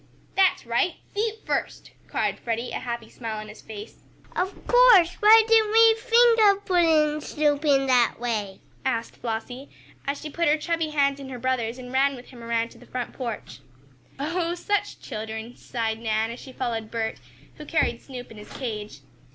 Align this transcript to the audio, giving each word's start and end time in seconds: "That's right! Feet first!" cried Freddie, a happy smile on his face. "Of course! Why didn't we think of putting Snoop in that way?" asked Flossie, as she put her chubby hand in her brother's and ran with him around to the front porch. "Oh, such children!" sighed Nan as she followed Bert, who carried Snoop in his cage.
"That's 0.35 0.65
right! 0.65 0.95
Feet 1.13 1.45
first!" 1.45 1.91
cried 2.07 2.39
Freddie, 2.39 2.71
a 2.71 2.79
happy 2.79 3.07
smile 3.07 3.37
on 3.37 3.49
his 3.49 3.61
face. 3.61 4.01
"Of 4.35 4.65
course! 4.65 5.13
Why 5.19 5.43
didn't 5.47 5.71
we 5.71 5.93
think 5.95 6.41
of 6.41 6.65
putting 6.65 7.21
Snoop 7.21 7.63
in 7.63 7.85
that 7.85 8.15
way?" 8.19 8.61
asked 8.83 9.17
Flossie, 9.17 9.69
as 10.07 10.19
she 10.19 10.31
put 10.31 10.47
her 10.47 10.57
chubby 10.57 10.89
hand 10.89 11.19
in 11.19 11.29
her 11.29 11.37
brother's 11.37 11.77
and 11.77 11.93
ran 11.93 12.15
with 12.15 12.29
him 12.29 12.43
around 12.43 12.69
to 12.71 12.79
the 12.79 12.87
front 12.87 13.13
porch. 13.13 13.59
"Oh, 14.17 14.55
such 14.55 14.99
children!" 15.01 15.55
sighed 15.55 15.99
Nan 15.99 16.31
as 16.31 16.39
she 16.39 16.51
followed 16.51 16.89
Bert, 16.89 17.19
who 17.57 17.65
carried 17.67 18.01
Snoop 18.01 18.31
in 18.31 18.37
his 18.37 18.51
cage. 18.53 19.01